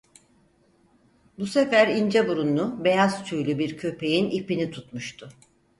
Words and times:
Bu 1.39 1.47
sefer 1.47 1.87
ince 1.87 2.27
burunlu, 2.27 2.83
beyaz 2.83 3.25
tüylü 3.25 3.59
bir 3.59 3.77
köpeğin 3.77 4.29
ipini 4.29 4.71
tutmuştu. 4.71 5.29